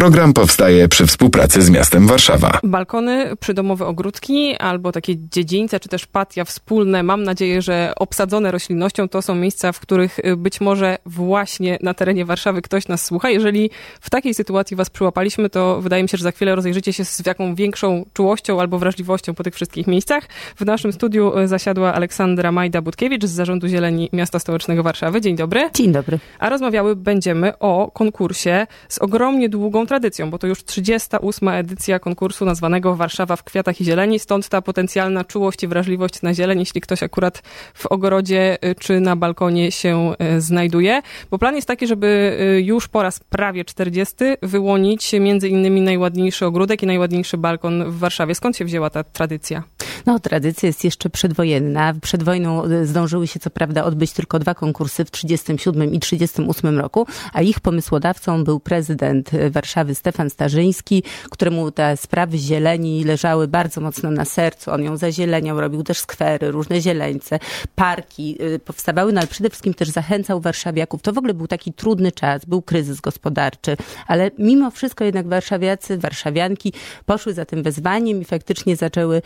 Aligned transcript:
Program 0.00 0.32
powstaje 0.32 0.88
przy 0.88 1.06
współpracy 1.06 1.62
z 1.62 1.70
miastem 1.70 2.06
Warszawa. 2.06 2.58
Balkony, 2.62 3.36
przydomowe 3.36 3.86
ogródki 3.86 4.56
albo 4.56 4.92
takie 4.92 5.14
dziedzińce, 5.16 5.80
czy 5.80 5.88
też 5.88 6.06
patia 6.06 6.44
wspólne, 6.44 7.02
mam 7.02 7.22
nadzieję, 7.22 7.62
że 7.62 7.92
obsadzone 7.96 8.50
roślinnością, 8.50 9.08
to 9.08 9.22
są 9.22 9.34
miejsca, 9.34 9.72
w 9.72 9.80
których 9.80 10.18
y, 10.18 10.36
być 10.36 10.60
może 10.60 10.98
właśnie 11.06 11.78
na 11.82 11.94
terenie 11.94 12.24
Warszawy 12.24 12.62
ktoś 12.62 12.88
nas 12.88 13.04
słucha. 13.04 13.30
Jeżeli 13.30 13.70
w 14.00 14.10
takiej 14.10 14.34
sytuacji 14.34 14.76
was 14.76 14.90
przyłapaliśmy, 14.90 15.50
to 15.50 15.80
wydaje 15.80 16.02
mi 16.02 16.08
się, 16.08 16.18
że 16.18 16.24
za 16.24 16.32
chwilę 16.32 16.54
rozejrzycie 16.54 16.92
się 16.92 17.04
z 17.04 17.26
jaką 17.26 17.54
większą 17.54 18.04
czułością 18.12 18.60
albo 18.60 18.78
wrażliwością 18.78 19.34
po 19.34 19.42
tych 19.42 19.54
wszystkich 19.54 19.86
miejscach. 19.86 20.24
W 20.56 20.64
naszym 20.64 20.92
studiu 20.92 21.38
y, 21.38 21.48
zasiadła 21.48 21.94
Aleksandra 21.94 22.50
Majda-Budkiewicz 22.52 23.26
z 23.26 23.30
Zarządu 23.30 23.68
Zieleni 23.68 24.08
Miasta 24.12 24.38
Stołecznego 24.38 24.82
Warszawy. 24.82 25.20
Dzień 25.20 25.36
dobry. 25.36 25.70
Dzień 25.74 25.92
dobry. 25.92 26.18
A 26.38 26.48
rozmawiały 26.48 26.96
będziemy 26.96 27.58
o 27.58 27.90
konkursie 27.94 28.66
z 28.88 28.98
ogromnie 28.98 29.48
długą 29.48 29.86
tradycją, 29.90 30.30
bo 30.30 30.38
to 30.38 30.46
już 30.46 30.64
38. 30.64 31.48
edycja 31.48 31.98
konkursu 31.98 32.44
nazwanego 32.44 32.96
Warszawa 32.96 33.36
w 33.36 33.44
kwiatach 33.44 33.80
i 33.80 33.84
zieleni, 33.84 34.18
stąd 34.18 34.48
ta 34.48 34.62
potencjalna 34.62 35.24
czułość 35.24 35.62
i 35.62 35.68
wrażliwość 35.68 36.22
na 36.22 36.34
zieleń, 36.34 36.58
jeśli 36.58 36.80
ktoś 36.80 37.02
akurat 37.02 37.42
w 37.74 37.86
ogrodzie 37.86 38.58
y, 38.64 38.74
czy 38.74 39.00
na 39.00 39.16
balkonie 39.16 39.72
się 39.72 40.12
y, 40.36 40.40
znajduje. 40.40 41.02
Bo 41.30 41.38
plan 41.38 41.56
jest 41.56 41.68
taki, 41.68 41.86
żeby 41.86 42.38
y, 42.58 42.62
już 42.62 42.88
po 42.88 43.02
raz 43.02 43.20
prawie 43.20 43.64
40 43.64 44.14
wyłonić 44.42 45.12
między 45.12 45.48
innymi 45.48 45.80
najładniejszy 45.80 46.46
ogródek 46.46 46.82
i 46.82 46.86
najładniejszy 46.86 47.38
balkon 47.38 47.90
w 47.90 47.98
Warszawie. 47.98 48.34
Skąd 48.34 48.56
się 48.56 48.64
wzięła 48.64 48.90
ta 48.90 49.04
tradycja? 49.04 49.62
No, 50.06 50.18
tradycja 50.18 50.66
jest 50.66 50.84
jeszcze 50.84 51.10
przedwojenna. 51.10 51.94
Przed 52.02 52.22
wojną 52.22 52.62
zdążyły 52.84 53.26
się 53.26 53.40
co 53.40 53.50
prawda 53.50 53.84
odbyć 53.84 54.12
tylko 54.12 54.38
dwa 54.38 54.54
konkursy 54.54 55.04
w 55.04 55.10
37 55.10 55.94
i 55.94 56.00
38 56.00 56.78
roku, 56.78 57.06
a 57.32 57.42
ich 57.42 57.60
pomysłodawcą 57.60 58.44
był 58.44 58.60
prezydent 58.60 59.30
Warszawy 59.50 59.94
Stefan 59.94 60.30
Starzyński, 60.30 61.02
któremu 61.30 61.70
te 61.70 61.96
sprawy 61.96 62.38
zieleni 62.38 63.04
leżały 63.04 63.48
bardzo 63.48 63.80
mocno 63.80 64.10
na 64.10 64.24
sercu. 64.24 64.70
On 64.70 64.82
ją 64.82 64.96
zazieleniał, 64.96 65.60
robił 65.60 65.82
też 65.82 65.98
skwery, 65.98 66.50
różne 66.50 66.80
zieleńce, 66.80 67.38
parki 67.74 68.38
powstawały, 68.64 69.12
no 69.12 69.20
ale 69.20 69.28
przede 69.28 69.50
wszystkim 69.50 69.74
też 69.74 69.88
zachęcał 69.88 70.40
warszawiaków. 70.40 71.02
To 71.02 71.12
w 71.12 71.18
ogóle 71.18 71.34
był 71.34 71.46
taki 71.46 71.72
trudny 71.72 72.12
czas, 72.12 72.44
był 72.44 72.62
kryzys 72.62 73.00
gospodarczy, 73.00 73.76
ale 74.06 74.30
mimo 74.38 74.70
wszystko 74.70 75.04
jednak 75.04 75.28
warszawiacy, 75.28 75.98
warszawianki 75.98 76.72
poszły 77.06 77.34
za 77.34 77.44
tym 77.44 77.62
wezwaniem 77.62 78.20
i 78.20 78.24
faktycznie 78.24 78.76
zaczęły, 78.76 79.22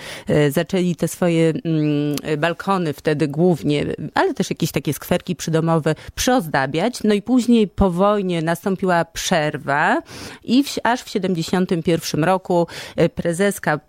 zaczęli 0.64 0.96
te 0.96 1.08
swoje 1.08 1.52
mm, 1.64 2.38
balkony 2.38 2.92
wtedy 2.92 3.28
głównie, 3.28 3.86
ale 4.14 4.34
też 4.34 4.50
jakieś 4.50 4.72
takie 4.72 4.92
skwerki 4.92 5.36
przydomowe 5.36 5.94
przyozdabiać. 6.14 7.02
No 7.02 7.14
i 7.14 7.22
później 7.22 7.68
po 7.68 7.90
wojnie 7.90 8.42
nastąpiła 8.42 9.04
przerwa 9.04 10.02
i 10.44 10.64
w, 10.64 10.76
aż 10.82 11.02
w 11.02 11.08
71 11.08 12.24
roku 12.24 12.66
prezeska 13.14 13.80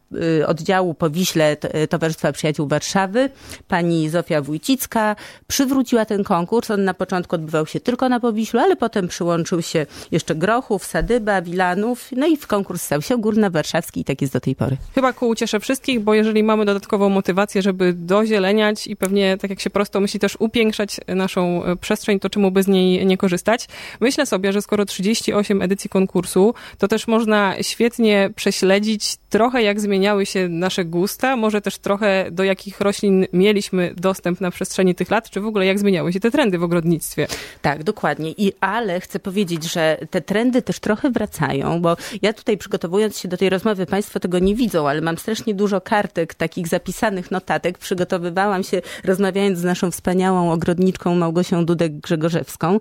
oddziału 0.48 0.94
po 0.94 1.10
Wiśle 1.10 1.58
Towarzystwa 1.90 2.32
Przyjaciół 2.32 2.68
Warszawy, 2.68 3.30
pani 3.68 4.10
Zofia 4.10 4.42
Wójcicka, 4.42 5.16
przywróciła 5.48 6.06
ten 6.06 6.24
konkurs. 6.24 6.72
On 6.72 6.84
na 6.84 6.94
początku 6.94 7.36
odbywał 7.36 7.66
się 7.66 7.80
tylko 7.80 8.10
na 8.10 8.20
Powiślu, 8.20 8.60
ale 8.60 8.76
potem 8.76 9.08
przyłączył 9.08 9.62
się 9.62 9.86
jeszcze 10.12 10.36
Grochów, 10.36 10.86
Sadyba, 10.86 11.42
Wilanów, 11.42 12.10
no 12.12 12.28
i 12.28 12.38
w 12.38 12.48
konkurs 12.48 12.82
stał 12.82 13.02
się 13.02 13.18
Górnowarszawski 13.18 14.02
i 14.02 14.04
tak 14.04 14.22
jest 14.22 14.34
do 14.34 14.40
tej 14.40 14.56
pory. 14.56 14.78
Chyba 14.96 15.14
ku 15.14 15.28
uciesze 15.28 15.60
wszystkich, 15.60 16.00
bo 16.00 16.14
jeżeli 16.14 16.44
mamy 16.44 16.66
dodatkową 16.66 17.10
motywację, 17.10 17.62
żeby 17.62 17.94
dozieleniać 17.94 18.88
i 18.88 18.96
pewnie, 18.96 19.38
tak 19.38 19.50
jak 19.50 19.60
się 19.60 19.70
prosto 19.70 20.00
myśli, 20.00 20.20
też 20.20 20.38
upiększać 20.40 20.98
naszą 21.08 21.62
przestrzeń, 21.82 22.20
to 22.20 22.30
czemu 22.30 22.52
by 22.52 22.64
z 22.64 22.68
niej 22.68 23.06
nie 23.06 23.18
korzystać? 23.18 23.68
Myślę 24.00 24.26
sobie, 24.26 24.54
że 24.54 24.62
skoro 24.62 24.86
38 24.86 25.62
edycji 25.62 25.90
konkursu, 25.90 26.54
to 26.78 26.88
też 26.88 27.08
można 27.08 27.56
świetnie 27.62 28.30
prześledzić 28.36 29.16
trochę 29.30 29.64
jak 29.64 29.80
zmieniały 30.06 30.26
się 30.26 30.50
nasze 30.50 30.86
gusta, 30.86 31.36
może 31.36 31.62
też 31.62 31.78
trochę 31.78 32.32
do 32.32 32.44
jakich 32.44 32.82
roślin 32.82 33.26
mieliśmy 33.34 33.94
dostęp 33.98 34.42
na 34.42 34.52
przestrzeni 34.52 34.96
tych 34.96 35.12
lat, 35.12 35.30
czy 35.30 35.42
w 35.42 35.46
ogóle 35.46 35.66
jak 35.66 35.80
zmieniały 35.80 36.14
się 36.14 36.20
te 36.20 36.32
trendy 36.32 36.58
w 36.58 36.64
ogrodnictwie. 36.64 37.28
Tak, 37.62 37.84
dokładnie. 37.84 38.32
I 38.32 38.54
ale 38.60 39.00
chcę 39.00 39.20
powiedzieć, 39.20 39.72
że 39.72 39.98
te 40.10 40.22
trendy 40.22 40.62
też 40.62 40.80
trochę 40.80 41.12
wracają, 41.12 41.82
bo 41.82 41.98
ja 42.22 42.34
tutaj 42.34 42.58
przygotowując 42.58 43.20
się 43.20 43.28
do 43.28 43.38
tej 43.38 43.50
rozmowy, 43.50 43.86
Państwo 43.86 44.20
tego 44.20 44.40
nie 44.40 44.56
widzą, 44.56 44.90
ale 44.90 45.02
mam 45.02 45.18
strasznie 45.18 45.54
dużo 45.54 45.82
kartek, 45.82 46.34
takich 46.34 46.68
zapisanych 46.68 47.32
notatek. 47.32 47.78
Przygotowywałam 47.78 48.64
się 48.64 48.82
rozmawiając 49.04 49.60
z 49.60 49.64
naszą 49.64 49.92
wspaniałą 49.92 50.52
ogrodniczką 50.52 51.16
Małgosią 51.16 51.66
Dudek-Grzegorzewską, 51.66 52.80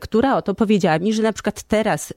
która 0.00 0.36
oto 0.36 0.54
powiedziała 0.54 0.98
mi, 0.98 1.12
że 1.12 1.22
na 1.22 1.32
przykład 1.32 1.62
teraz 1.62 2.12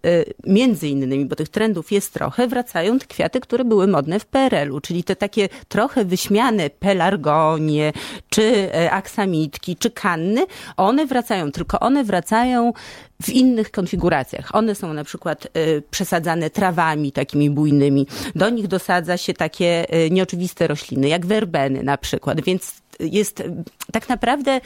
między 0.47 0.87
innymi, 0.87 1.25
bo 1.25 1.35
tych 1.35 1.49
trendów 1.49 1.91
jest 1.91 2.13
trochę, 2.13 2.47
wracają 2.47 2.99
te 2.99 3.05
kwiaty, 3.05 3.39
które 3.39 3.65
były 3.65 3.87
modne 3.87 4.19
w 4.19 4.25
PRL-u, 4.39 4.81
czyli 4.81 5.03
te 5.03 5.15
takie 5.15 5.49
trochę 5.67 6.05
wyśmiane 6.05 6.69
pelargonie, 6.69 7.93
czy 8.29 8.69
aksamitki, 8.91 9.75
czy 9.75 9.91
kanny, 9.91 10.45
one 10.77 11.05
wracają, 11.05 11.51
tylko 11.51 11.79
one 11.79 12.03
wracają 12.03 12.73
w 13.21 13.29
innych 13.29 13.71
konfiguracjach. 13.71 14.55
One 14.55 14.75
są 14.75 14.93
na 14.93 15.03
przykład 15.03 15.47
y, 15.57 15.83
przesadzane 15.91 16.49
trawami 16.49 17.11
takimi 17.11 17.49
bujnymi. 17.49 18.07
Do 18.35 18.49
nich 18.49 18.67
dosadza 18.67 19.17
się 19.17 19.33
takie 19.33 19.95
y, 19.95 20.09
nieoczywiste 20.11 20.67
rośliny, 20.67 21.07
jak 21.07 21.25
werbeny 21.25 21.83
na 21.83 21.97
przykład, 21.97 22.41
więc 22.41 22.81
jest 22.99 23.43
tak 23.91 24.09
naprawdę 24.09 24.61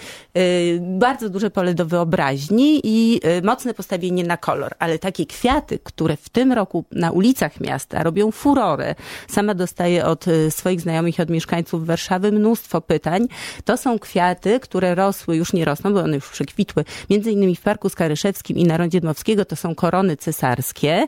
bardzo 0.80 1.30
duże 1.30 1.52
pole 1.52 1.74
do 1.74 1.86
wyobraźni 1.86 2.82
i 2.84 3.22
mocne 3.44 3.74
postawienie 3.74 4.24
na 4.24 4.38
kolor. 4.38 4.76
Ale 4.80 5.00
takie 5.00 5.26
kwiaty, 5.26 5.80
które 5.84 6.18
w 6.18 6.30
tym 6.30 6.52
roku 6.52 6.86
na 6.92 7.12
ulicach 7.12 7.60
miasta 7.60 8.04
robią 8.04 8.32
furorę, 8.32 8.96
sama 9.28 9.54
dostaję 9.54 10.06
od 10.06 10.26
swoich 10.50 10.82
znajomych 10.82 11.20
i 11.20 11.22
od 11.22 11.30
mieszkańców 11.30 11.86
Warszawy 11.86 12.32
mnóstwo 12.32 12.82
pytań, 12.82 13.28
to 13.66 13.78
są 13.78 14.00
kwiaty, 14.00 14.60
które 14.60 14.96
rosły, 14.96 15.38
już 15.38 15.54
nie 15.54 15.66
rosną, 15.66 15.94
bo 15.94 16.00
one 16.00 16.16
już 16.16 16.30
przekwitły, 16.30 16.86
między 17.10 17.32
innymi 17.32 17.56
w 17.56 17.62
Parku 17.62 17.90
Skaryszewskim 17.90 18.58
i 18.58 18.64
na 18.64 18.78
Rondzie 18.78 19.02
Dmowskiego, 19.02 19.46
to 19.46 19.56
są 19.56 19.76
korony 19.76 20.18
cesarskie. 20.18 21.08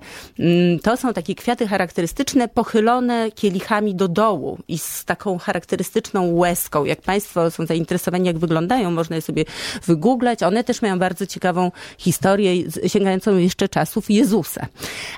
To 0.84 0.97
są 0.97 1.14
takie 1.14 1.35
kwiaty 1.35 1.68
charakterystyczne, 1.68 2.47
pochylone 2.47 3.31
kielichami 3.31 3.96
do 3.96 4.08
dołu 4.08 4.58
i 4.68 4.78
z 4.78 5.06
taką 5.06 5.38
charakterystyczną 5.38 6.31
łezką. 6.31 6.85
Jak 6.85 7.02
są 7.22 7.66
zainteresowani, 7.66 8.28
jak 8.28 8.38
wyglądają, 8.38 8.92
można 8.92 9.16
je 9.16 9.22
sobie 9.22 9.46
wygooglać. 9.86 10.44
One 10.44 10.64
też 10.64 10.81
mają 10.81 11.00
bardzo 11.00 11.26
ciekawą 11.26 11.72
historię, 11.98 12.72
sięgającą 12.88 13.38
jeszcze 13.38 13.70
czasów 13.70 14.09
Jezusa. 14.09 14.68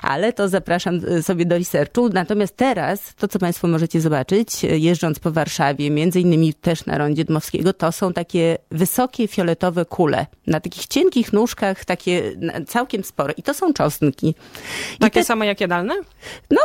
Ale 0.02 0.32
to 0.32 0.48
zapraszam 0.48 1.00
sobie 1.22 1.46
do 1.46 1.58
researchu. 1.58 2.08
Natomiast 2.08 2.56
teraz, 2.56 3.14
to 3.14 3.28
co 3.28 3.38
Państwo 3.38 3.68
możecie 3.68 4.00
zobaczyć, 4.00 4.62
jeżdżąc 4.62 5.18
po 5.18 5.30
Warszawie, 5.30 5.90
między 5.90 6.20
innymi 6.20 6.54
też 6.54 6.86
na 6.86 6.98
Rondzie 6.98 7.24
Dmowskiego, 7.24 7.72
to 7.72 7.92
są 7.92 8.12
takie 8.12 8.58
wysokie, 8.70 9.28
fioletowe 9.28 9.84
kule. 9.84 10.26
Na 10.46 10.60
takich 10.60 10.86
cienkich 10.86 11.32
nóżkach, 11.32 11.84
takie 11.84 12.32
całkiem 12.66 13.04
spore. 13.04 13.32
I 13.32 13.42
to 13.42 13.54
są 13.54 13.72
czosnki. 13.72 14.34
I 14.94 14.98
takie 14.98 15.20
te... 15.20 15.24
same 15.24 15.46
jak 15.46 15.60
jadalne? 15.60 15.94
No, 16.50 16.60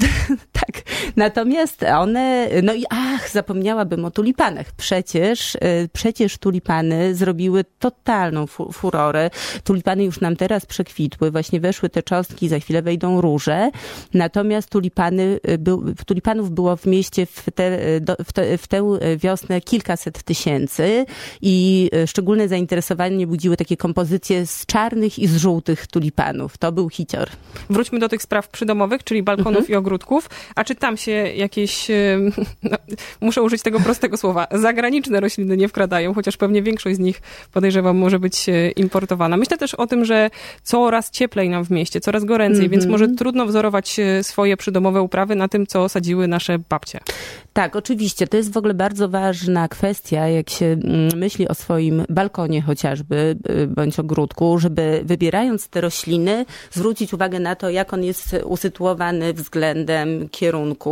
tak. 0.60 0.75
Natomiast 1.16 1.82
one, 1.82 2.48
no 2.62 2.74
i 2.74 2.84
ach, 2.90 3.30
zapomniałabym 3.30 4.04
o 4.04 4.10
tulipanach. 4.10 4.66
Przecież, 4.76 5.56
przecież 5.92 6.38
tulipany 6.38 7.14
zrobiły 7.14 7.64
totalną 7.78 8.46
fu 8.46 8.72
furorę. 8.72 9.30
Tulipany 9.64 10.04
już 10.04 10.20
nam 10.20 10.36
teraz 10.36 10.66
przekwitły, 10.66 11.30
właśnie 11.30 11.60
weszły 11.60 11.88
te 11.88 12.02
cząstki, 12.02 12.48
za 12.48 12.58
chwilę 12.58 12.82
wejdą 12.82 13.20
róże. 13.20 13.70
Natomiast 14.14 14.70
tulipany, 14.70 15.40
był, 15.58 15.94
tulipanów 16.06 16.50
było 16.50 16.76
w 16.76 16.86
mieście 16.86 17.26
w, 17.26 17.44
te, 17.54 17.78
w, 18.24 18.32
te, 18.32 18.58
w 18.58 18.66
tę 18.66 18.98
wiosnę 19.16 19.60
kilkaset 19.60 20.22
tysięcy 20.22 21.06
i 21.42 21.90
szczególne 22.06 22.48
zainteresowanie 22.48 23.26
budziły 23.26 23.56
takie 23.56 23.76
kompozycje 23.76 24.46
z 24.46 24.66
czarnych 24.66 25.18
i 25.18 25.26
z 25.26 25.36
żółtych 25.36 25.86
tulipanów. 25.86 26.58
To 26.58 26.72
był 26.72 26.88
hicior. 26.88 27.28
Wróćmy 27.70 27.98
do 27.98 28.08
tych 28.08 28.22
spraw 28.22 28.48
przydomowych, 28.48 29.04
czyli 29.04 29.22
balkonów 29.22 29.60
mhm. 29.60 29.72
i 29.72 29.74
ogródków. 29.74 30.30
A 30.54 30.64
czy 30.64 30.74
tam 30.74 30.96
się 30.96 31.05
jakieś, 31.34 31.88
no, 32.70 32.76
muszę 33.20 33.42
użyć 33.42 33.62
tego 33.62 33.80
prostego 33.80 34.16
słowa, 34.16 34.46
zagraniczne 34.52 35.20
rośliny 35.20 35.56
nie 35.56 35.68
wkradają, 35.68 36.14
chociaż 36.14 36.36
pewnie 36.36 36.62
większość 36.62 36.96
z 36.96 36.98
nich 36.98 37.22
podejrzewam 37.52 37.96
może 37.96 38.18
być 38.18 38.46
importowana. 38.76 39.36
Myślę 39.36 39.58
też 39.58 39.74
o 39.74 39.86
tym, 39.86 40.04
że 40.04 40.30
coraz 40.62 41.10
cieplej 41.10 41.48
nam 41.48 41.64
w 41.64 41.70
mieście, 41.70 42.00
coraz 42.00 42.24
goręcej, 42.24 42.58
mm 42.58 42.68
-hmm. 42.68 42.70
więc 42.70 42.84
mhm. 42.84 43.00
może 43.00 43.16
trudno 43.16 43.46
wzorować 43.46 43.96
swoje 44.22 44.56
przydomowe 44.56 45.02
uprawy 45.02 45.34
na 45.34 45.48
tym, 45.48 45.66
co 45.66 45.88
sadziły 45.88 46.28
nasze 46.28 46.58
babcie. 46.58 47.00
Tak, 47.52 47.76
oczywiście. 47.76 48.26
To 48.26 48.36
jest 48.36 48.52
w 48.52 48.56
ogóle 48.56 48.74
bardzo 48.74 49.08
ważna 49.08 49.68
kwestia, 49.68 50.28
jak 50.28 50.50
się 50.50 50.76
myśli 51.16 51.48
o 51.48 51.54
swoim 51.54 52.04
balkonie 52.08 52.62
chociażby, 52.62 53.36
bądź 53.68 53.98
ogródku, 53.98 54.58
żeby 54.58 55.00
wybierając 55.04 55.68
te 55.68 55.80
rośliny, 55.80 56.44
zwrócić 56.70 57.14
uwagę 57.14 57.40
na 57.40 57.56
to, 57.56 57.70
jak 57.70 57.92
on 57.92 58.04
jest 58.04 58.36
usytuowany 58.44 59.32
względem 59.32 59.56
względem 59.76 60.28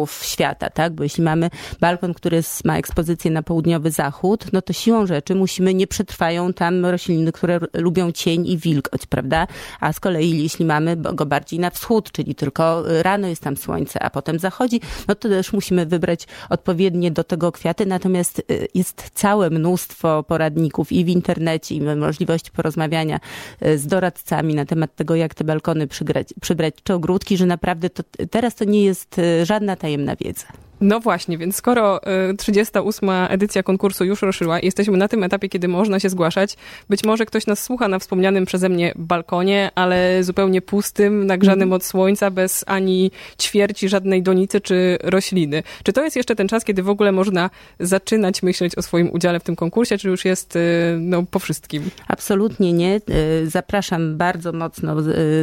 kierunków 0.04 0.24
świata, 0.24 0.70
tak? 0.70 0.92
Bo 0.92 1.02
jeśli 1.02 1.24
mamy 1.24 1.50
balkon, 1.80 2.14
który 2.14 2.42
ma 2.64 2.78
ekspozycję 2.78 3.30
na 3.30 3.42
południowy 3.42 3.90
zachód, 3.90 4.46
no 4.52 4.62
to 4.62 4.72
siłą 4.72 5.06
rzeczy 5.06 5.34
musimy, 5.34 5.74
nie 5.74 5.86
przetrwają 5.86 6.52
tam 6.52 6.86
rośliny, 6.86 7.32
które 7.32 7.60
lubią 7.72 8.12
cień 8.12 8.46
i 8.46 8.58
wilgoć, 8.58 9.06
prawda? 9.06 9.46
A 9.80 9.92
z 9.92 10.00
kolei 10.00 10.42
jeśli 10.42 10.64
mamy 10.64 10.96
go 10.96 11.26
bardziej 11.26 11.58
na 11.58 11.70
wschód, 11.70 12.12
czyli 12.12 12.34
tylko 12.34 12.82
rano 13.02 13.28
jest 13.28 13.42
tam 13.42 13.56
słońce, 13.56 14.02
a 14.02 14.10
potem 14.10 14.38
zachodzi, 14.38 14.80
no 15.08 15.14
to 15.14 15.28
też 15.28 15.52
musimy 15.52 15.86
wybrać 15.86 16.26
odpowiednie 16.50 17.10
do 17.10 17.24
tego 17.24 17.52
kwiaty. 17.52 17.86
Natomiast 17.86 18.38
y, 18.38 18.68
jest 18.74 19.10
całe 19.14 19.50
mnóstwo 19.50 20.22
poradników 20.22 20.92
i 20.92 21.04
w 21.04 21.08
internecie, 21.08 21.74
i 21.74 21.80
możliwości 21.80 22.50
porozmawiania 22.50 23.20
y, 23.66 23.78
z 23.78 23.86
doradcami 23.86 24.54
na 24.54 24.64
temat 24.64 24.94
tego, 24.94 25.14
jak 25.14 25.34
te 25.34 25.44
balkony 25.44 25.86
przybrać, 25.86 26.28
przybrać 26.40 26.74
czy 26.84 26.94
ogródki, 26.94 27.36
że 27.36 27.46
naprawdę 27.46 27.90
to, 27.90 28.02
teraz 28.30 28.54
to 28.54 28.64
nie 28.64 28.84
jest 28.84 29.18
y, 29.18 29.46
żadna 29.46 29.76
tajemna 29.94 30.16
wiedza. 30.16 30.46
No 30.84 31.00
właśnie, 31.00 31.38
więc 31.38 31.56
skoro 31.56 32.00
38. 32.38 33.08
Y, 33.08 33.12
edycja 33.28 33.62
konkursu 33.62 34.04
już 34.04 34.22
ruszyła 34.22 34.60
i 34.60 34.64
jesteśmy 34.64 34.96
na 34.96 35.08
tym 35.08 35.24
etapie, 35.24 35.48
kiedy 35.48 35.68
można 35.68 36.00
się 36.00 36.08
zgłaszać, 36.08 36.56
być 36.90 37.04
może 37.04 37.26
ktoś 37.26 37.46
nas 37.46 37.62
słucha 37.62 37.88
na 37.88 37.98
wspomnianym 37.98 38.44
przeze 38.44 38.68
mnie 38.68 38.92
balkonie, 38.96 39.70
ale 39.74 40.24
zupełnie 40.24 40.62
pustym, 40.62 41.26
nagrzanym 41.26 41.62
mm. 41.62 41.72
od 41.72 41.84
słońca, 41.84 42.30
bez 42.30 42.64
ani 42.66 43.10
ćwierci 43.40 43.88
żadnej 43.88 44.22
donicy 44.22 44.60
czy 44.60 44.98
rośliny. 45.02 45.62
Czy 45.84 45.92
to 45.92 46.04
jest 46.04 46.16
jeszcze 46.16 46.36
ten 46.36 46.48
czas, 46.48 46.64
kiedy 46.64 46.82
w 46.82 46.88
ogóle 46.88 47.12
można 47.12 47.50
zaczynać 47.80 48.42
myśleć 48.42 48.78
o 48.78 48.82
swoim 48.82 49.10
udziale 49.10 49.40
w 49.40 49.42
tym 49.42 49.56
konkursie, 49.56 49.98
czy 49.98 50.08
już 50.08 50.24
jest 50.24 50.56
y, 50.56 50.60
no, 51.00 51.22
po 51.30 51.38
wszystkim? 51.38 51.90
Absolutnie 52.08 52.72
nie. 52.72 53.00
Y, 53.42 53.50
zapraszam 53.50 54.16
bardzo 54.16 54.52
mocno, 54.52 54.96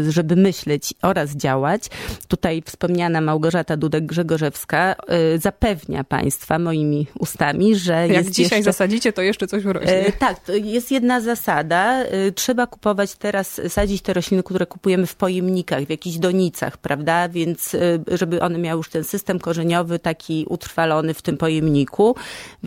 żeby 0.10 0.36
myśleć 0.36 0.94
oraz 1.02 1.32
działać. 1.32 1.84
Tutaj 2.28 2.62
wspomniana 2.66 3.22
Małgorzata 3.22 3.78
Dudek-Grzegorzewska 3.78 4.96
zapewnia 5.38 6.04
Państwa 6.04 6.60
moimi 6.60 7.08
ustami, 7.20 7.76
że 7.76 7.94
Jak 7.94 8.12
jest 8.12 8.32
dzisiaj 8.32 8.60
jeszcze... 8.60 8.72
zasadzicie, 8.72 9.14
to 9.14 9.22
jeszcze 9.22 9.48
coś 9.48 9.66
urośnie. 9.66 10.06
E, 10.06 10.12
tak, 10.12 10.40
to 10.40 10.54
jest 10.54 10.92
jedna 10.92 11.22
zasada. 11.22 12.04
E, 12.04 12.32
trzeba 12.32 12.68
kupować 12.68 13.16
teraz, 13.16 13.62
sadzić 13.68 14.02
te 14.02 14.14
rośliny, 14.14 14.44
które 14.44 14.66
kupujemy 14.66 15.08
w 15.08 15.16
pojemnikach, 15.16 15.84
w 15.84 15.90
jakichś 15.90 16.18
donicach, 16.18 16.78
prawda? 16.78 17.30
Więc 17.30 17.76
e, 17.76 17.80
żeby 18.18 18.42
one 18.42 18.58
miały 18.58 18.78
już 18.78 18.90
ten 18.90 19.04
system 19.04 19.40
korzeniowy 19.40 20.00
taki 20.00 20.46
utrwalony 20.50 21.14
w 21.14 21.22
tym 21.22 21.38
pojemniku, 21.38 22.16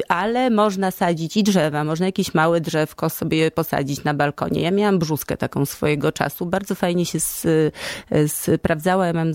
ale 0.08 0.50
można 0.50 0.90
sadzić 0.90 1.36
i 1.36 1.42
drzewa, 1.42 1.84
można 1.84 2.06
jakieś 2.06 2.34
małe 2.34 2.60
drzewko 2.60 3.10
sobie 3.10 3.50
posadzić 3.50 4.04
na 4.04 4.14
balkonie. 4.14 4.60
Ja 4.60 4.70
miałam 4.70 4.98
brzuskę 4.98 5.36
taką 5.36 5.66
swojego 5.66 6.12
czasu. 6.12 6.46
Bardzo 6.46 6.74
fajnie 6.74 7.06
się 7.06 7.18
sprawdzała. 8.26 9.06
Ja 9.06 9.12
mam 9.12 9.32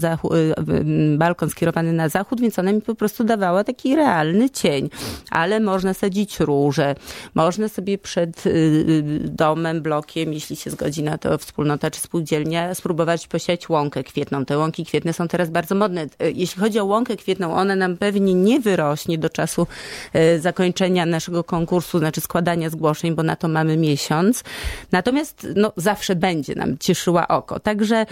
balkon 1.18 1.50
skierowany 1.50 1.94
na 1.94 2.10
zachód, 2.10 2.42
więc 2.42 2.60
one 2.60 2.74
mi 2.74 2.82
po 2.82 2.96
prostu 2.96 3.19
prostu 3.20 3.24
dawała 3.24 3.64
taki 3.64 3.96
realny 3.96 4.50
cień. 4.50 4.90
Ale 5.32 5.60
można 5.60 5.94
sadzić 5.94 6.40
róże, 6.40 6.96
można 7.36 7.70
sobie 7.70 7.98
przed 7.98 8.46
y, 8.46 8.50
y, 8.50 9.04
domem, 9.24 9.82
blokiem, 9.82 10.34
jeśli 10.34 10.56
się 10.56 10.72
zgodzi 10.72 11.04
na 11.04 11.18
to 11.18 11.38
wspólnota 11.38 11.92
czy 11.92 12.02
spółdzielnia, 12.02 12.76
spróbować 12.76 13.28
posiać 13.28 13.70
łąkę 13.70 14.04
kwietną. 14.04 14.46
Te 14.46 14.58
łąki 14.58 14.86
kwietne 14.86 15.14
są 15.14 15.28
teraz 15.28 15.50
bardzo 15.50 15.76
modne. 15.76 16.04
Y, 16.04 16.32
jeśli 16.36 16.62
chodzi 16.62 16.80
o 16.80 16.86
łąkę 16.86 17.18
kwietną, 17.18 17.54
ona 17.54 17.76
nam 17.76 17.98
pewnie 17.98 18.34
nie 18.34 18.60
wyrośnie 18.60 19.18
do 19.18 19.30
czasu 19.30 19.68
zakończenia 20.40 21.06
naszego 21.06 21.44
konkursu, 21.44 22.00
znaczy 22.00 22.22
składania 22.22 22.70
zgłoszeń, 22.70 23.16
bo 23.16 23.24
na 23.24 23.36
to 23.36 23.48
mamy 23.48 23.78
miesiąc. 23.78 24.44
Natomiast 24.92 25.48
no, 25.56 25.72
zawsze 25.76 26.16
będzie 26.16 26.56
nam 26.56 26.78
cieszyła 26.78 27.28
oko. 27.28 27.60
Także, 27.60 28.06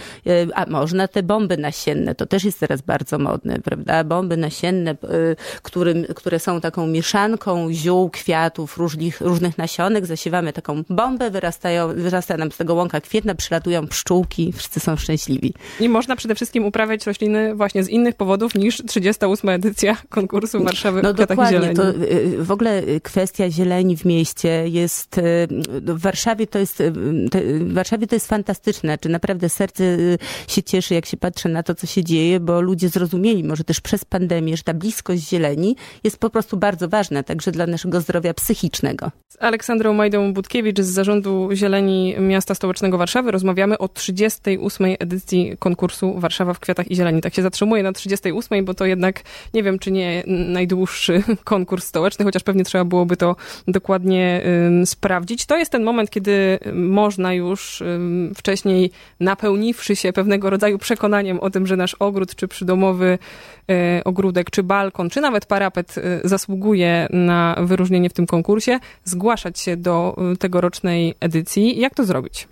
a 0.55 0.65
można 0.65 1.07
te 1.07 1.23
bomby 1.23 1.57
nasienne, 1.57 2.15
to 2.15 2.25
też 2.25 2.43
jest 2.43 2.59
teraz 2.59 2.81
bardzo 2.81 3.19
modne, 3.19 3.59
prawda? 3.59 4.03
Bomby 4.03 4.37
nasienne 4.37 4.86
Y, 4.91 5.35
którym, 5.61 6.05
które 6.15 6.39
są 6.39 6.61
taką 6.61 6.87
mieszanką 6.87 7.73
ziół, 7.73 8.09
kwiatów, 8.09 8.77
różnych, 8.77 9.21
różnych 9.21 9.57
nasionek. 9.57 10.05
Zasiewamy 10.05 10.53
taką 10.53 10.83
bombę, 10.89 11.31
wyrastają, 11.31 11.87
wyrasta 11.87 12.37
nam 12.37 12.51
z 12.51 12.57
tego 12.57 12.73
łąka 12.73 13.01
kwietna, 13.01 13.35
przylatują 13.35 13.87
pszczółki, 13.87 14.53
wszyscy 14.53 14.79
są 14.79 14.95
szczęśliwi. 14.95 15.53
I 15.79 15.89
można 15.89 16.15
przede 16.15 16.35
wszystkim 16.35 16.65
uprawiać 16.65 17.05
rośliny 17.05 17.55
właśnie 17.55 17.83
z 17.83 17.89
innych 17.89 18.15
powodów 18.15 18.55
niż 18.55 18.77
38 18.87 19.49
edycja 19.49 19.97
konkursu 20.09 20.63
Warszawy 20.63 21.01
no, 21.01 21.11
w 21.11 21.15
kwiatach 21.15 21.37
dokładnie. 21.37 21.59
zieleni. 21.59 21.75
To, 21.75 21.89
y, 21.89 22.43
w 22.43 22.51
ogóle 22.51 22.83
kwestia 23.03 23.49
zieleni 23.49 23.97
w 23.97 24.05
mieście 24.05 24.67
jest, 24.67 25.17
y, 25.17 25.21
w 25.81 26.01
Warszawie 26.01 26.47
to 26.47 26.59
jest, 26.59 26.83
w 27.43 27.73
Warszawie 27.73 28.07
to 28.07 28.15
jest 28.15 28.27
fantastyczne, 28.27 28.97
czy 28.97 29.09
naprawdę 29.09 29.49
serce 29.49 29.83
się 30.47 30.63
cieszy, 30.63 30.93
jak 30.93 31.05
się 31.05 31.17
patrzy 31.17 31.49
na 31.49 31.63
to, 31.63 31.75
co 31.75 31.87
się 31.87 32.03
dzieje, 32.03 32.39
bo 32.39 32.61
ludzie 32.61 32.89
zrozumieli, 32.89 33.43
może 33.43 33.63
też 33.63 33.81
przez 33.81 34.05
pandemię, 34.05 34.57
że 34.57 34.63
ta 34.63 34.73
bliskość 34.77 35.29
zieleni 35.29 35.75
jest 36.03 36.17
po 36.17 36.29
prostu 36.29 36.57
bardzo 36.57 36.89
ważna, 36.89 37.23
także 37.23 37.51
dla 37.51 37.67
naszego 37.67 38.01
zdrowia 38.01 38.33
psychicznego. 38.33 39.11
Z 39.29 39.37
Aleksandrą 39.39 39.93
Majdą 39.93 40.33
Budkiewicz 40.33 40.79
z 40.79 40.89
Zarządu 40.89 41.49
Zieleni 41.53 42.15
Miasta 42.19 42.55
Stołecznego 42.55 42.97
Warszawy 42.97 43.31
rozmawiamy 43.31 43.77
o 43.77 43.87
38. 43.87 44.95
edycji 44.99 45.55
konkursu 45.59 46.19
Warszawa 46.19 46.53
w 46.53 46.59
kwiatach 46.59 46.91
i 46.91 46.95
zieleni. 46.95 47.21
Tak 47.21 47.33
się 47.33 47.41
zatrzymuję 47.41 47.83
na 47.83 47.91
38, 47.91 48.65
bo 48.65 48.73
to 48.73 48.85
jednak 48.85 49.23
nie 49.53 49.63
wiem, 49.63 49.79
czy 49.79 49.91
nie 49.91 50.23
najdłuższy 50.27 51.23
konkurs 51.43 51.85
stołeczny, 51.85 52.25
chociaż 52.25 52.43
pewnie 52.43 52.63
trzeba 52.63 52.85
byłoby 52.85 53.17
to 53.17 53.35
dokładnie 53.67 54.41
sprawdzić. 54.85 55.45
To 55.45 55.57
jest 55.57 55.71
ten 55.71 55.83
moment, 55.83 56.09
kiedy 56.09 56.59
można 56.73 57.33
już 57.33 57.83
wcześniej 58.35 58.91
napełniwszy 59.19 59.95
się 59.95 60.13
pewnego 60.13 60.49
rodzaju 60.49 60.77
przekonaniem 60.77 61.39
o 61.39 61.49
tym, 61.49 61.67
że 61.67 61.75
nasz 61.75 61.95
ogród 61.99 62.35
czy 62.35 62.47
przydomowy 62.47 63.19
y, 63.71 64.03
ogródek 64.03 64.49
czy 64.49 64.63
balkon, 64.67 65.09
czy 65.09 65.21
nawet 65.21 65.45
parapet 65.45 65.97
y, 65.97 66.21
zasługuje 66.23 67.07
na 67.09 67.55
wyróżnienie 67.59 68.09
w 68.09 68.13
tym 68.13 68.27
konkursie, 68.27 68.79
zgłaszać 69.03 69.59
się 69.59 69.77
do 69.77 70.17
y, 70.33 70.37
tegorocznej 70.37 71.15
edycji. 71.19 71.79
Jak 71.79 71.95
to 71.95 72.05
zrobić? 72.05 72.47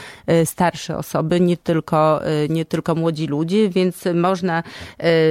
starsze 0.45 0.98
osoby, 0.98 1.39
nie 1.39 1.57
tylko, 1.57 1.76
y, 1.79 2.50
nie 2.50 2.65
tylko 2.65 2.95
młodzi 2.95 3.27
ludzie, 3.27 3.69
więc 3.69 4.03
można 4.13 4.63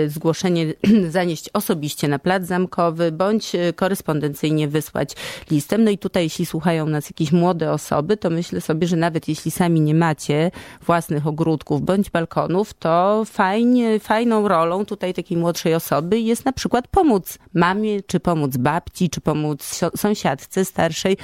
y, 0.05 0.09
zgłoszenie 0.09 0.67
zanieść 1.09 1.51
osobiście 1.53 2.09
na 2.09 2.19
plac 2.19 2.45
zamkowy, 2.45 3.13
bądź 3.13 3.55
y, 3.55 3.73
korespondencyjnie 3.73 4.69
wysłać 4.69 5.11
listem. 5.51 5.85
No 5.85 5.91
i 5.91 5.99
tutaj, 5.99 6.23
jeśli 6.23 6.47
słuchają 6.47 6.87
nas 6.87 7.11
jakieś 7.11 7.33
młode 7.33 7.73
osoby, 7.73 8.17
to 8.17 8.31
myślę 8.31 8.61
sobie, 8.61 8.87
że 8.87 8.97
nawet 8.97 9.29
jeśli 9.29 9.51
sami 9.51 9.81
nie 9.81 9.95
macie 9.95 10.51
własnych 10.87 11.27
ogródków 11.27 11.83
bądź 11.83 12.11
balkonów, 12.11 12.75
to 12.75 13.23
fajnie, 13.25 14.01
fajną 14.01 14.49
rolą 14.49 14.85
tutaj 14.85 15.15
takiej 15.15 15.37
młodszej 15.37 15.75
osoby 15.75 16.21
jest 16.21 16.45
na 16.45 16.53
przykład 16.53 16.89
pomóc 16.89 17.39
mamie, 17.55 18.03
czy 18.03 18.21
pomóc 18.21 18.57
babci, 18.57 19.11
czy 19.11 19.21
pomóc 19.21 19.81
sąsiadce 19.97 20.65
starszej, 20.65 21.17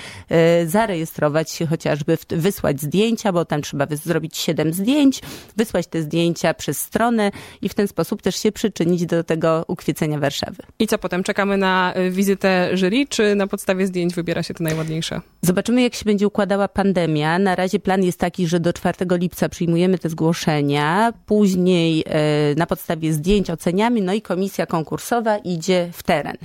zarejestrować 0.66 1.50
się 1.50 1.66
chociażby, 1.66 2.18
wysłać 2.28 2.80
zdjęcia, 2.80 3.32
bo 3.32 3.44
tam 3.44 3.62
trzeba 3.62 3.86
zrobić 3.90 4.36
siedem 4.36 4.72
zdjęć, 4.72 5.11
wysłać 5.56 5.86
te 5.86 6.02
zdjęcia 6.02 6.54
przez 6.54 6.80
stronę 6.80 7.30
i 7.62 7.68
w 7.68 7.74
ten 7.74 7.88
sposób 7.88 8.22
też 8.22 8.36
się 8.36 8.52
przyczynić 8.52 9.06
do 9.06 9.24
tego 9.24 9.64
ukwiecenia 9.68 10.18
Warszawy. 10.18 10.62
I 10.78 10.86
co 10.86 10.98
potem? 10.98 11.22
Czekamy 11.22 11.56
na 11.56 11.92
e, 11.94 12.10
wizytę 12.10 12.70
jury, 12.74 13.06
czy 13.08 13.34
na 13.34 13.46
podstawie 13.46 13.86
zdjęć 13.86 14.14
wybiera 14.14 14.42
się 14.42 14.54
te 14.54 14.64
najładniejsze? 14.64 15.20
Zobaczymy, 15.42 15.82
jak 15.82 15.94
się 15.94 16.04
będzie 16.04 16.26
układała 16.26 16.68
pandemia. 16.68 17.38
Na 17.38 17.54
razie 17.54 17.78
plan 17.78 18.02
jest 18.02 18.18
taki, 18.18 18.46
że 18.46 18.60
do 18.60 18.72
4 18.72 18.98
lipca 19.10 19.48
przyjmujemy 19.48 19.98
te 19.98 20.08
zgłoszenia, 20.08 21.12
później 21.26 22.04
e, 22.06 22.54
na 22.56 22.66
podstawie 22.66 23.12
zdjęć 23.12 23.50
oceniamy, 23.50 24.00
no 24.00 24.12
i 24.12 24.22
komisja 24.22 24.66
konkursowa 24.66 25.38
idzie 25.38 25.88
w 25.92 26.02
teren. 26.02 26.36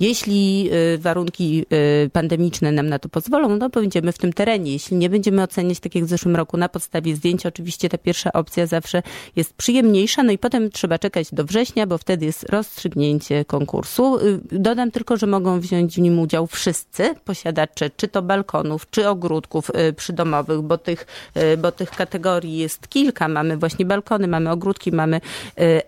Jeśli 0.00 0.70
y, 0.94 0.98
warunki 0.98 1.66
y, 2.04 2.10
pandemiczne 2.10 2.72
nam 2.72 2.88
na 2.88 2.98
to 2.98 3.08
pozwolą, 3.08 3.56
no 3.56 3.68
będziemy 3.68 4.12
w 4.12 4.18
tym 4.18 4.32
terenie. 4.32 4.72
Jeśli 4.72 4.96
nie 4.96 5.10
będziemy 5.10 5.42
oceniać 5.42 5.80
tak 5.80 5.94
jak 5.94 6.04
w 6.04 6.08
zeszłym 6.08 6.36
roku 6.36 6.56
na 6.56 6.68
podstawie 6.68 7.16
zdjęć, 7.16 7.46
oczywiście 7.46 7.88
ta 7.88 7.98
pierwsza 7.98 8.32
opcja 8.32 8.66
zawsze 8.66 9.02
jest 9.36 9.54
przyjemniejsza, 9.54 10.22
no 10.22 10.32
i 10.32 10.38
potem 10.38 10.70
trzeba 10.70 10.98
czekać 10.98 11.28
do 11.32 11.44
września, 11.44 11.86
bo 11.86 11.98
wtedy 11.98 12.26
jest 12.26 12.42
rozstrzygnięcie 12.48 13.44
konkursu. 13.44 14.18
Y, 14.18 14.40
dodam 14.52 14.90
tylko, 14.90 15.16
że 15.16 15.26
mogą 15.26 15.60
wziąć 15.60 15.94
w 15.94 15.98
nim 15.98 16.18
udział 16.18 16.46
wszyscy 16.46 17.14
posiadacze, 17.24 17.90
czy 17.96 18.08
to 18.08 18.22
balkonów, 18.22 18.90
czy 18.90 19.08
ogródków 19.08 19.70
przydomowych, 19.96 20.60
bo 20.60 20.78
tych, 20.78 21.06
bo 21.58 21.72
tych 21.72 21.90
kategorii 21.90 22.58
jest 22.58 22.88
kilka. 22.88 23.28
Mamy 23.28 23.56
właśnie 23.56 23.84
balkony, 23.84 24.28
mamy 24.28 24.50
ogródki, 24.50 24.92
mamy 24.92 25.20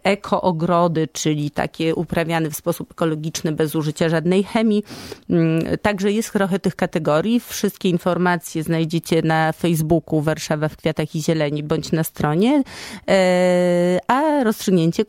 eko-ogrody, 0.03 1.09
czyli 1.13 1.51
takie 1.51 1.95
uprawiane 1.95 2.51
w 2.51 2.57
sposób 2.57 2.91
ekologiczny, 2.91 3.53
bez 3.53 3.75
użycia 3.75 4.02
użycia 4.03 4.09
żadnej 4.09 4.45
chemii. 4.45 4.85
Mm, 5.31 5.79
także 5.83 6.13
jest 6.13 6.33
trochę 6.33 6.59
tych 6.59 6.77
kategorii. 6.77 7.41
Wszystkie 7.41 7.89
informacje 7.89 8.63
znajdziecie 8.63 9.23
na 9.23 9.53
Facebooku 9.53 10.21
Warszawa 10.21 10.69
w 10.69 10.77
kwiatach 10.77 11.15
i 11.15 11.23
zieleni 11.23 11.63
bądź 11.63 11.93
na 11.93 12.05
stronie, 12.05 12.63
e, 13.09 13.99
a 14.07 14.45
rozstrzygnięcie 14.45 15.05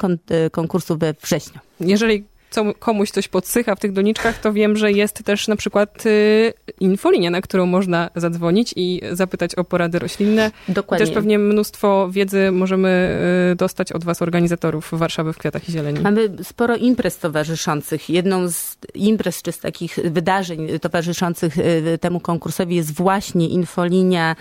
konkursu 0.52 0.98
we 0.98 1.14
wrześniu. 1.22 1.60
Jeżeli 1.80 2.26
co, 2.54 2.74
komuś 2.74 3.12
coś 3.12 3.28
podsycha 3.28 3.76
w 3.76 3.80
tych 3.80 3.92
doniczkach, 3.92 4.38
to 4.38 4.54
wiem, 4.54 4.78
że 4.78 4.92
jest 4.92 5.24
też 5.24 5.48
na 5.48 5.56
przykład 5.56 6.06
y, 6.06 6.54
infolinia, 6.80 7.30
na 7.30 7.42
którą 7.42 7.66
można 7.66 8.10
zadzwonić 8.16 8.74
i 8.76 9.02
zapytać 9.12 9.56
o 9.56 9.64
porady 9.64 10.00
roślinne. 10.00 10.52
Dokładnie. 10.68 11.06
Też 11.06 11.16
pewnie 11.16 11.40
mnóstwo 11.40 12.10
wiedzy 12.12 12.52
możemy 12.52 13.20
y, 13.52 13.56
dostać 13.56 13.92
od 13.92 14.04
was, 14.04 14.22
organizatorów 14.22 14.90
Warszawy 14.94 15.34
w 15.34 15.38
Kwiatach 15.38 15.70
i 15.70 15.72
Zieleni. 15.72 16.00
Mamy 16.00 16.30
sporo 16.44 16.76
imprez 16.76 17.18
towarzyszących. 17.18 18.10
Jedną 18.10 18.50
z 18.50 18.78
imprez, 18.94 19.42
czy 19.42 19.52
z 19.52 19.60
takich 19.60 20.00
wydarzeń 20.04 20.80
towarzyszących 20.80 21.58
y, 21.58 21.98
temu 22.02 22.20
konkursowi 22.20 22.76
jest 22.76 22.94
właśnie 22.94 23.48
infolinia 23.50 24.36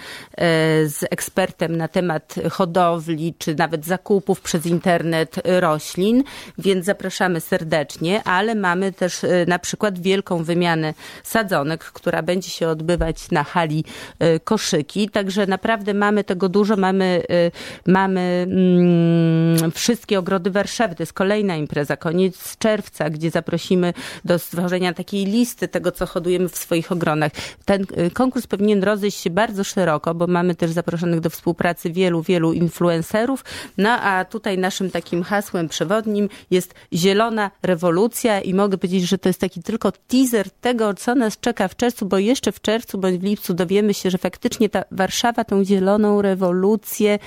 z 0.85 1.04
ekspertem 1.11 1.76
na 1.76 1.88
temat 1.88 2.35
hodowli, 2.50 3.35
czy 3.38 3.54
nawet 3.54 3.85
zakupów 3.85 4.40
przez 4.40 4.66
internet 4.66 5.37
roślin, 5.45 6.25
więc 6.59 6.85
zapraszamy 6.85 7.40
serdecznie 7.40 8.01
ale 8.25 8.54
mamy 8.54 8.92
też 8.92 9.25
y, 9.25 9.44
na 9.49 9.59
przykład 9.59 9.99
wielką 9.99 10.44
wymianę 10.44 10.94
sadzonek, 11.23 11.85
która 11.85 12.23
będzie 12.23 12.50
się 12.50 12.68
odbywać 12.68 13.30
na 13.30 13.44
hali 13.44 13.85
y, 14.23 14.40
koszyki. 14.40 15.09
Także 15.09 15.47
naprawdę 15.47 15.94
mamy 15.94 16.25
tego 16.25 16.49
dużo. 16.49 16.76
Mamy, 16.76 17.23
y, 17.30 17.50
mamy 17.87 18.47
mm, 18.50 19.73
wszystkie 19.73 20.18
ogrody 20.18 20.50
Warszawy. 20.50 20.94
To 20.94 21.02
jest 21.02 21.12
kolejna 21.12 21.56
impreza, 21.56 21.97
koniec 21.97 22.59
czerwca, 22.59 23.11
gdzie 23.11 23.30
zaprosimy 23.30 23.94
do 24.25 24.38
stworzenia 24.38 24.92
takiej 24.92 25.25
listy 25.25 25.68
tego, 25.68 25.92
co 25.92 26.06
hodujemy 26.06 26.49
w 26.49 26.56
swoich 26.56 26.92
ogronach. 26.92 27.32
Ten 27.64 27.87
konkurs 28.12 28.47
powinien 28.47 28.85
rozejść 28.85 29.18
się 29.18 29.30
bardzo 29.30 29.64
szeroko, 29.64 30.14
bo 30.14 30.26
mamy 30.26 30.54
też 30.54 30.71
zaproszonych 30.71 31.21
do 31.21 31.30
współpracy 31.30 31.90
wielu, 31.90 32.23
wielu 32.23 32.52
influencerów. 32.52 33.44
No 33.78 33.90
a 33.90 34.25
tutaj 34.25 34.59
naszym 34.59 34.90
takim 34.90 35.23
hasłem 35.23 35.68
przewodnim 35.68 36.28
jest 36.50 36.75
zielona 36.92 37.50
rewolucja 37.62 37.91
rewolucja 37.92 38.40
i 38.40 38.54
mogę 38.54 38.78
powiedzieć, 38.78 39.08
że 39.08 39.18
to 39.18 39.28
jest 39.28 39.40
taki 39.40 39.62
tylko 39.62 39.92
teaser 39.92 40.50
tego, 40.50 40.94
co 40.94 41.14
nas 41.14 41.40
czeka 41.40 41.68
w 41.68 41.76
czerwcu, 41.76 42.06
bo 42.06 42.18
jeszcze 42.18 42.52
w 42.52 42.61
czerwcu 42.61 42.99
bądź 42.99 43.18
w 43.18 43.22
lipcu 43.22 43.54
dowiemy 43.54 43.94
się, 43.94 44.11
że 44.11 44.18
faktycznie 44.18 44.68
ta 44.68 44.84
Warszawa 44.90 45.44
tą 45.44 45.64
zieloną 45.64 46.22
rewolucję 46.22 47.18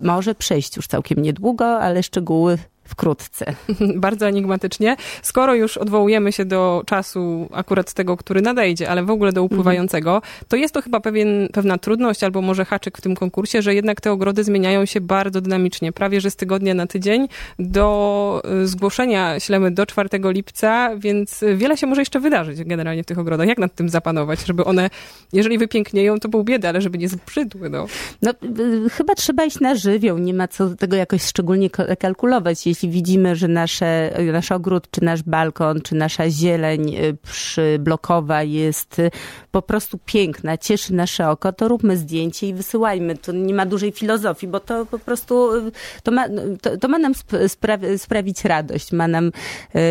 może 0.00 0.34
przejść 0.34 0.76
już 0.76 0.86
całkiem 0.86 1.22
niedługo, 1.22 1.80
ale 1.80 2.02
szczegóły 2.02 2.58
wkrótce. 2.90 3.54
Bardzo 3.96 4.28
enigmatycznie. 4.28 4.96
Skoro 5.22 5.54
już 5.54 5.76
odwołujemy 5.76 6.32
się 6.32 6.44
do 6.44 6.82
czasu 6.86 7.48
akurat 7.52 7.92
tego, 7.92 8.16
który 8.16 8.42
nadejdzie, 8.42 8.90
ale 8.90 9.02
w 9.02 9.10
ogóle 9.10 9.32
do 9.32 9.42
upływającego, 9.42 10.22
to 10.48 10.56
jest 10.56 10.74
to 10.74 10.82
chyba 10.82 11.00
pewien, 11.00 11.48
pewna 11.52 11.78
trudność 11.78 12.24
albo 12.24 12.42
może 12.42 12.64
haczyk 12.64 12.98
w 12.98 13.00
tym 13.00 13.14
konkursie, 13.14 13.62
że 13.62 13.74
jednak 13.74 14.00
te 14.00 14.12
ogrody 14.12 14.44
zmieniają 14.44 14.86
się 14.86 15.00
bardzo 15.00 15.40
dynamicznie. 15.40 15.92
Prawie, 15.92 16.20
że 16.20 16.30
z 16.30 16.36
tygodnia 16.36 16.74
na 16.74 16.86
tydzień 16.86 17.28
do 17.58 18.42
y, 18.62 18.66
zgłoszenia 18.66 19.40
ślemy 19.40 19.70
do 19.70 19.86
4 19.86 20.08
lipca, 20.24 20.96
więc 20.96 21.44
wiele 21.56 21.76
się 21.76 21.86
może 21.86 22.00
jeszcze 22.00 22.20
wydarzyć 22.20 22.64
generalnie 22.64 23.02
w 23.02 23.06
tych 23.06 23.18
ogrodach. 23.18 23.48
Jak 23.48 23.58
nad 23.58 23.74
tym 23.74 23.88
zapanować, 23.88 24.46
żeby 24.46 24.64
one, 24.64 24.90
jeżeli 25.32 25.58
wypięknieją, 25.58 26.20
to 26.20 26.28
był 26.28 26.44
bieda, 26.44 26.68
ale 26.68 26.80
żeby 26.80 26.98
nie 26.98 27.08
zbrzydły, 27.08 27.70
no. 27.70 27.86
No, 28.22 28.30
y, 28.30 28.90
chyba 28.90 29.14
trzeba 29.14 29.44
iść 29.44 29.60
na 29.60 29.74
żywioł. 29.74 30.18
Nie 30.18 30.34
ma 30.34 30.48
co 30.48 30.76
tego 30.76 30.96
jakoś 30.96 31.22
szczególnie 31.22 31.70
kalkulować. 31.98 32.66
Jeśli 32.66 32.79
widzimy, 32.88 33.36
że 33.36 33.48
nasze, 33.48 34.10
nasz 34.32 34.52
ogród, 34.52 34.90
czy 34.90 35.04
nasz 35.04 35.22
balkon, 35.22 35.80
czy 35.80 35.94
nasza 35.94 36.30
zieleń 36.30 36.96
y, 36.96 37.16
przyblokowa 37.22 38.42
jest 38.42 38.98
y, 38.98 39.10
po 39.50 39.62
prostu 39.62 39.98
piękna, 40.04 40.58
cieszy 40.58 40.94
nasze 40.94 41.28
oko, 41.28 41.52
to 41.52 41.68
róbmy 41.68 41.96
zdjęcie 41.96 42.48
i 42.48 42.54
wysyłajmy. 42.54 43.16
To 43.16 43.32
nie 43.32 43.54
ma 43.54 43.66
dużej 43.66 43.92
filozofii, 43.92 44.48
bo 44.48 44.60
to 44.60 44.86
po 44.86 44.98
prostu 44.98 45.54
y, 45.56 45.72
to 46.02 46.10
ma, 46.10 46.26
to, 46.62 46.76
to 46.76 46.88
ma 46.88 46.98
nam 46.98 47.12
spra 47.48 47.78
sprawić 47.96 48.44
radość, 48.44 48.92
ma 48.92 49.08
nam, 49.08 49.32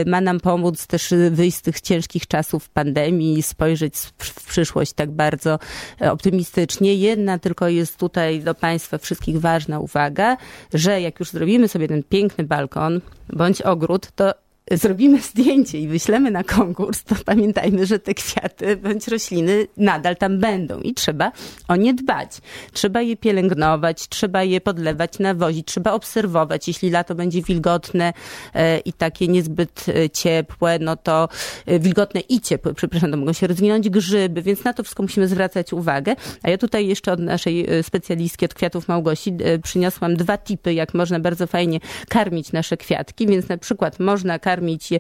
ma 0.06 0.22
nam 0.22 0.40
pomóc 0.40 0.88
też 0.88 1.14
wyjść 1.32 1.58
z 1.58 1.62
tych 1.62 1.82
ciężkich 1.82 2.28
czasów 2.28 2.70
pandemii, 2.70 3.44
spojrzeć 3.44 3.96
w 4.18 4.48
przyszłość 4.48 4.94
tak 4.94 5.12
bardzo 5.12 5.60
optymistycznie. 6.00 6.96
Jedna 6.96 7.40
tylko 7.40 7.68
jest 7.68 7.98
tutaj 7.98 8.40
do 8.40 8.56
Państwa 8.56 8.98
wszystkich 8.98 9.40
ważna 9.40 9.80
uwaga, 9.80 10.38
że 10.74 11.02
jak 11.02 11.20
już 11.20 11.30
zrobimy 11.30 11.68
sobie 11.68 11.88
ten 11.88 12.04
piękny 12.04 12.44
balkon, 12.44 12.79
balkon 12.80 13.02
bądź 13.30 13.62
ogród, 13.62 14.12
to 14.16 14.34
zrobimy 14.72 15.22
zdjęcie 15.22 15.80
i 15.80 15.88
wyślemy 15.88 16.32
na 16.32 16.44
konkurs, 16.44 17.04
to 17.04 17.16
pamiętajmy, 17.26 17.86
że 17.86 18.00
te 18.00 18.14
kwiaty 18.14 18.78
bądź 18.78 19.08
rośliny 19.08 19.68
nadal 19.78 20.16
tam 20.16 20.40
będą 20.40 20.80
i 20.80 20.94
trzeba 20.94 21.32
o 21.68 21.76
nie 21.76 21.94
dbać. 21.94 22.32
Trzeba 22.74 23.02
je 23.02 23.18
pielęgnować, 23.18 24.08
trzeba 24.08 24.44
je 24.44 24.62
podlewać, 24.62 25.20
nawozić, 25.20 25.68
trzeba 25.68 25.92
obserwować. 25.92 26.68
Jeśli 26.68 26.90
lato 26.90 27.16
będzie 27.16 27.42
wilgotne 27.42 28.14
e, 28.54 28.78
i 28.80 28.94
takie 28.94 29.28
niezbyt 29.28 29.86
e, 29.88 30.10
ciepłe, 30.10 30.80
no 30.80 30.96
to 30.96 31.30
e, 31.66 31.80
wilgotne 31.80 32.20
i 32.20 32.42
ciepłe, 32.42 32.74
przepraszam, 32.74 33.12
to 33.12 33.18
mogą 33.18 33.34
się 33.34 33.48
rozwinąć 33.48 33.90
grzyby, 33.90 34.42
więc 34.42 34.64
na 34.64 34.74
to 34.74 34.84
wszystko 34.84 35.04
musimy 35.04 35.28
zwracać 35.28 35.74
uwagę. 35.74 36.16
A 36.44 36.50
ja 36.50 36.58
tutaj 36.58 36.88
jeszcze 36.88 37.12
od 37.12 37.20
naszej 37.20 37.68
specjalistki 37.82 38.46
od 38.46 38.54
kwiatów 38.54 38.88
Małgosi 38.88 39.38
przyniosłam 39.64 40.16
dwa 40.16 40.38
tipy, 40.38 40.74
jak 40.74 40.94
można 40.94 41.20
bardzo 41.20 41.48
fajnie 41.48 41.80
karmić 42.10 42.52
nasze 42.52 42.78
kwiatki, 42.78 43.28
więc 43.28 43.50
na 43.50 43.58
przykład 43.58 44.00
można 44.00 44.40
karmić 44.40 44.59
karmić 44.60 44.92
je, 44.92 45.00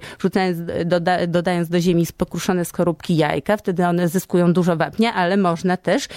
doda, 0.85 1.27
dodając 1.27 1.69
do 1.69 1.79
ziemi 1.79 2.05
pokruszone 2.17 2.65
skorupki 2.65 3.17
jajka, 3.17 3.57
wtedy 3.57 3.85
one 3.85 4.07
zyskują 4.07 4.53
dużo 4.53 4.75
wapnia, 4.75 5.13
ale 5.13 5.37
można 5.37 5.77
też 5.77 6.07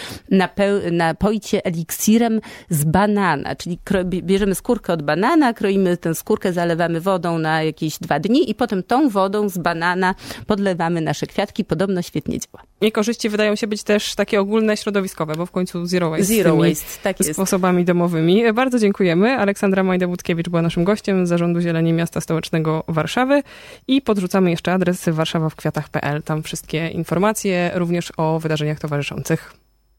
napoić 0.93 1.53
je 1.53 1.65
eliksirem 1.65 2.41
z 2.71 2.85
banana, 2.85 3.57
czyli 3.57 3.79
bierzemy 4.05 4.55
skórkę 4.55 4.93
od 4.93 5.03
banana, 5.03 5.53
kroimy 5.53 5.97
tę 5.97 6.15
skórkę, 6.15 6.53
zalewamy 6.53 7.01
wodą 7.01 7.39
na 7.39 7.63
jakieś 7.63 7.99
dwa 7.99 8.21
dni 8.21 8.51
i 8.51 8.55
potem 8.55 8.83
tą 8.83 9.09
wodą 9.09 9.49
z 9.49 9.59
banana 9.59 10.15
podlewamy 10.47 11.01
nasze 11.01 11.27
kwiatki. 11.27 11.65
Podobno 11.65 12.03
świetnie 12.03 12.39
działa. 12.39 12.72
I 12.83 12.93
korzyści 12.93 13.29
wydają 13.29 13.57
się 13.57 13.67
być 13.67 13.83
też 13.83 14.15
takie 14.15 14.41
ogólne, 14.41 14.77
środowiskowe, 14.77 15.35
bo 15.37 15.47
w 15.47 15.51
końcu 15.51 15.87
zero 15.87 16.11
waste. 16.11 16.25
Zero 16.25 16.57
waste, 16.57 17.03
tak 17.03 17.21
jest. 17.21 17.33
Sposobami 17.33 17.85
domowymi. 17.85 18.53
Bardzo 18.53 18.79
dziękujemy. 18.79 19.37
Aleksandra 19.37 19.83
Majda-Budkiewicz 19.83 20.49
była 20.49 20.63
naszym 20.63 20.85
gościem 20.85 21.27
z 21.27 21.29
Zarządu 21.29 21.61
Zieleni 21.61 21.93
Miasta 21.93 22.21
Stołecznego 22.21 22.85
Warszawy 22.89 23.43
i 23.89 24.03
podrzucamy 24.03 24.51
jeszcze 24.51 24.73
adres 24.73 25.09
warszawa 25.09 25.49
w 25.49 25.57
kwiatach.pl. 25.57 26.23
Tam 26.23 26.43
wszystkie 26.43 26.89
informacje, 26.89 27.71
również 27.75 28.13
o 28.17 28.41
wydarzeniach 28.41 28.79
towarzyszących. 28.79 29.53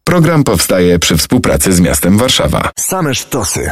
Program 0.04 0.44
powstaje 0.44 1.00
przy 1.00 1.18
współpracy 1.18 1.74
z 1.74 1.80
miastem 1.80 2.18
Warszawa. 2.18 2.72
Same 2.80 3.16
sztosy. 3.16 3.72